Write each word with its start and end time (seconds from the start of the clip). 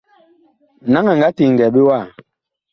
Naŋ 0.91 1.05
a 1.11 1.13
nga 1.17 1.29
teŋgɛɛ 1.37 1.69
ɓe 1.73 1.81
wa? 1.87 1.97